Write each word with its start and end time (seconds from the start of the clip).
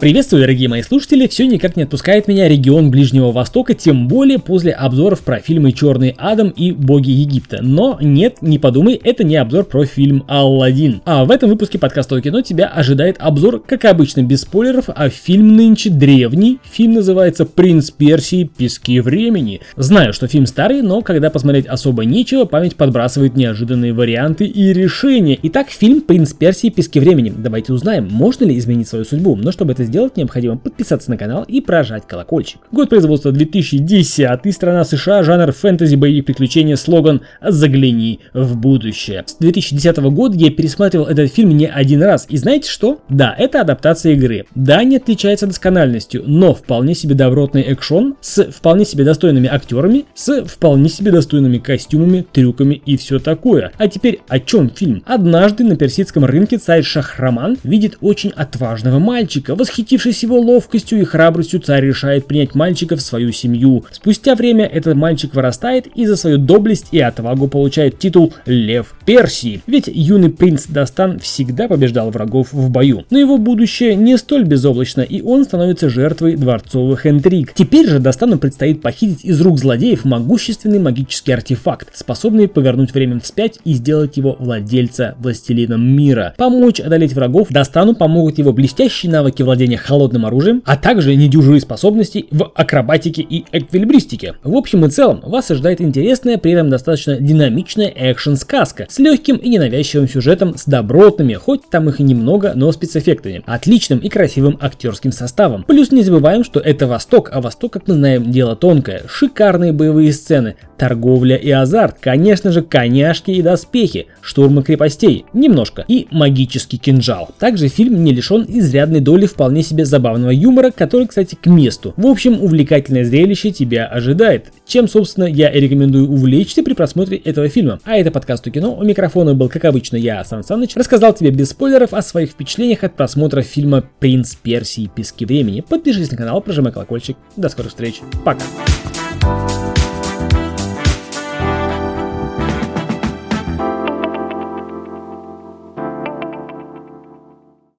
Приветствую, 0.00 0.40
дорогие 0.40 0.66
мои 0.70 0.80
слушатели! 0.80 1.26
Все 1.26 1.46
никак 1.46 1.76
не 1.76 1.82
отпускает 1.82 2.26
меня 2.26 2.48
регион 2.48 2.90
Ближнего 2.90 3.32
Востока, 3.32 3.74
тем 3.74 4.08
более 4.08 4.38
после 4.38 4.72
обзоров 4.72 5.20
про 5.20 5.40
фильмы 5.40 5.72
«Черный 5.72 6.14
Адам» 6.16 6.48
и 6.48 6.72
«Боги 6.72 7.10
Египта». 7.10 7.58
Но 7.60 7.98
нет, 8.00 8.40
не 8.40 8.58
подумай, 8.58 8.94
это 8.94 9.24
не 9.24 9.36
обзор 9.36 9.64
про 9.64 9.84
фильм 9.84 10.24
«Алладин». 10.26 11.02
А 11.04 11.26
в 11.26 11.30
этом 11.30 11.50
выпуске 11.50 11.78
подкаста 11.78 12.16
о 12.16 12.20
кино 12.22 12.40
тебя 12.40 12.68
ожидает 12.68 13.16
обзор, 13.18 13.60
как 13.60 13.84
обычно, 13.84 14.22
без 14.22 14.40
спойлеров, 14.40 14.86
а 14.88 15.10
фильм 15.10 15.54
нынче 15.54 15.90
древний. 15.90 16.60
Фильм 16.64 16.94
называется 16.94 17.44
«Принц 17.44 17.90
Персии. 17.90 18.44
Пески 18.44 19.00
времени». 19.00 19.60
Знаю, 19.76 20.14
что 20.14 20.28
фильм 20.28 20.46
старый, 20.46 20.80
но 20.80 21.02
когда 21.02 21.28
посмотреть 21.28 21.66
особо 21.66 22.06
нечего, 22.06 22.46
память 22.46 22.76
подбрасывает 22.76 23.36
неожиданные 23.36 23.92
варианты 23.92 24.46
и 24.46 24.72
решения. 24.72 25.38
Итак, 25.42 25.68
фильм 25.68 26.00
«Принц 26.00 26.32
Персии. 26.32 26.70
Пески 26.70 26.98
времени». 27.00 27.30
Давайте 27.36 27.74
узнаем, 27.74 28.08
можно 28.10 28.46
ли 28.46 28.56
изменить 28.56 28.88
свою 28.88 29.04
судьбу. 29.04 29.36
Но 29.36 29.52
чтобы 29.52 29.72
это 29.72 29.89
сделать, 29.90 30.16
необходимо 30.16 30.56
подписаться 30.56 31.10
на 31.10 31.16
канал 31.16 31.44
и 31.48 31.60
прожать 31.60 32.06
колокольчик. 32.06 32.60
Год 32.70 32.88
производства 32.88 33.32
2010, 33.32 34.54
страна 34.54 34.84
США, 34.84 35.24
жанр 35.24 35.50
фэнтези, 35.50 35.96
боевик, 35.96 36.26
приключения, 36.26 36.76
слоган 36.76 37.22
«Загляни 37.42 38.20
в 38.32 38.56
будущее». 38.56 39.24
С 39.26 39.34
2010 39.34 39.96
года 39.98 40.36
я 40.36 40.52
пересматривал 40.52 41.06
этот 41.06 41.32
фильм 41.32 41.56
не 41.56 41.66
один 41.66 42.04
раз, 42.04 42.26
и 42.28 42.36
знаете 42.36 42.70
что? 42.70 43.00
Да, 43.08 43.34
это 43.36 43.62
адаптация 43.62 44.12
игры. 44.12 44.46
Да, 44.54 44.84
не 44.84 44.98
отличается 44.98 45.48
доскональностью, 45.48 46.22
но 46.24 46.54
вполне 46.54 46.94
себе 46.94 47.16
добротный 47.16 47.62
экшон 47.62 48.14
с 48.20 48.44
вполне 48.44 48.84
себе 48.84 49.02
достойными 49.02 49.48
актерами, 49.48 50.04
с 50.14 50.44
вполне 50.44 50.88
себе 50.88 51.10
достойными 51.10 51.58
костюмами, 51.58 52.24
трюками 52.32 52.80
и 52.86 52.96
все 52.96 53.18
такое. 53.18 53.72
А 53.76 53.88
теперь 53.88 54.20
о 54.28 54.38
чем 54.38 54.70
фильм? 54.70 55.02
Однажды 55.04 55.64
на 55.64 55.74
персидском 55.74 56.24
рынке 56.24 56.58
царь 56.58 56.84
Шахраман 56.84 57.58
видит 57.64 57.98
очень 58.00 58.30
отважного 58.30 59.00
мальчика, 59.00 59.56
восхищенного 59.56 59.79
Восхитившись 59.80 60.22
его 60.24 60.38
ловкостью 60.38 61.00
и 61.00 61.04
храбростью, 61.04 61.58
царь 61.58 61.86
решает 61.86 62.26
принять 62.26 62.54
мальчика 62.54 62.96
в 62.96 63.00
свою 63.00 63.32
семью. 63.32 63.86
Спустя 63.90 64.34
время 64.34 64.66
этот 64.66 64.94
мальчик 64.94 65.34
вырастает 65.34 65.86
и 65.94 66.04
за 66.04 66.16
свою 66.16 66.36
доблесть 66.36 66.88
и 66.92 67.00
отвагу 67.00 67.48
получает 67.48 67.98
титул 67.98 68.34
Лев 68.44 68.94
Персии. 69.06 69.62
Ведь 69.66 69.88
юный 69.90 70.28
принц 70.28 70.66
Дастан 70.66 71.18
всегда 71.18 71.66
побеждал 71.66 72.10
врагов 72.10 72.52
в 72.52 72.68
бою. 72.68 73.06
Но 73.08 73.18
его 73.18 73.38
будущее 73.38 73.94
не 73.94 74.18
столь 74.18 74.44
безоблачно, 74.44 75.00
и 75.00 75.22
он 75.22 75.44
становится 75.44 75.88
жертвой 75.88 76.36
дворцовых 76.36 77.06
интриг. 77.06 77.54
Теперь 77.54 77.88
же 77.88 78.00
Дастану 78.00 78.36
предстоит 78.38 78.82
похитить 78.82 79.24
из 79.24 79.40
рук 79.40 79.58
злодеев 79.58 80.04
могущественный 80.04 80.78
магический 80.78 81.32
артефакт, 81.32 81.96
способный 81.96 82.48
повернуть 82.48 82.92
время 82.92 83.18
вспять 83.20 83.58
и 83.64 83.72
сделать 83.72 84.18
его 84.18 84.36
владельца 84.38 85.14
властелином 85.18 85.80
мира. 85.80 86.34
Помочь 86.36 86.80
одолеть 86.80 87.14
врагов 87.14 87.48
Дастану 87.48 87.94
помогут 87.94 88.36
его 88.36 88.52
блестящие 88.52 89.10
навыки 89.10 89.42
владения 89.42 89.69
владения 89.70 89.76
холодным 89.76 90.26
оружием, 90.26 90.62
а 90.64 90.76
также 90.76 91.14
недюжие 91.14 91.60
способности 91.60 92.26
в 92.30 92.50
акробатике 92.54 93.22
и 93.22 93.44
эквилибристике. 93.52 94.34
В 94.42 94.56
общем 94.56 94.84
и 94.84 94.90
целом, 94.90 95.20
вас 95.24 95.50
ожидает 95.50 95.80
интересная, 95.80 96.38
при 96.38 96.52
этом 96.52 96.70
достаточно 96.70 97.16
динамичная 97.16 97.92
экшен-сказка 97.94 98.86
с 98.88 98.98
легким 98.98 99.36
и 99.36 99.48
ненавязчивым 99.48 100.08
сюжетом, 100.08 100.56
с 100.56 100.64
добротными, 100.66 101.34
хоть 101.34 101.68
там 101.70 101.88
их 101.88 102.00
и 102.00 102.02
немного, 102.02 102.52
но 102.54 102.72
спецэффектами, 102.72 103.42
отличным 103.46 103.98
и 103.98 104.08
красивым 104.08 104.58
актерским 104.60 105.12
составом. 105.12 105.64
Плюс 105.64 105.92
не 105.92 106.02
забываем, 106.02 106.44
что 106.44 106.60
это 106.60 106.86
Восток, 106.86 107.30
а 107.32 107.40
Восток, 107.40 107.72
как 107.72 107.88
мы 107.88 107.94
знаем, 107.94 108.30
дело 108.30 108.56
тонкое. 108.56 109.02
Шикарные 109.08 109.72
боевые 109.72 110.12
сцены, 110.12 110.56
торговля 110.80 111.36
и 111.36 111.50
азарт, 111.50 111.96
конечно 112.00 112.50
же, 112.52 112.62
коняшки 112.62 113.30
и 113.30 113.42
доспехи, 113.42 114.06
штурмы 114.22 114.62
крепостей, 114.62 115.26
немножко, 115.34 115.84
и 115.86 116.08
магический 116.10 116.78
кинжал. 116.78 117.28
Также 117.38 117.68
фильм 117.68 118.02
не 118.02 118.14
лишен 118.14 118.46
изрядной 118.48 119.00
доли 119.00 119.26
вполне 119.26 119.62
себе 119.62 119.84
забавного 119.84 120.30
юмора, 120.30 120.70
который, 120.70 121.06
кстати, 121.06 121.34
к 121.34 121.44
месту. 121.44 121.92
В 121.98 122.06
общем, 122.06 122.42
увлекательное 122.42 123.04
зрелище 123.04 123.50
тебя 123.50 123.84
ожидает, 123.84 124.46
чем, 124.66 124.88
собственно, 124.88 125.24
я 125.24 125.50
и 125.50 125.60
рекомендую 125.60 126.10
увлечься 126.10 126.62
при 126.62 126.72
просмотре 126.72 127.18
этого 127.18 127.50
фильма. 127.50 127.78
А 127.84 127.98
это 127.98 128.10
подкаст 128.10 128.46
у 128.46 128.50
кино, 128.50 128.74
у 128.74 128.82
микрофона 128.82 129.34
был, 129.34 129.50
как 129.50 129.66
обычно, 129.66 129.96
я, 129.96 130.24
Сан 130.24 130.42
Саныч, 130.42 130.76
рассказал 130.76 131.12
тебе 131.12 131.30
без 131.30 131.50
спойлеров 131.50 131.92
о 131.92 132.00
своих 132.00 132.30
впечатлениях 132.30 132.84
от 132.84 132.96
просмотра 132.96 133.42
фильма 133.42 133.84
«Принц 133.98 134.34
Персии. 134.34 134.90
Пески 134.94 135.26
времени». 135.26 135.60
Подпишись 135.60 136.10
на 136.10 136.16
канал, 136.16 136.40
прожимай 136.40 136.72
колокольчик. 136.72 137.18
До 137.36 137.50
скорых 137.50 137.72
встреч. 137.72 138.00
Пока. 138.24 138.40